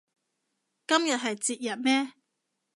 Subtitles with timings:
[0.87, 2.13] 今日係節日咩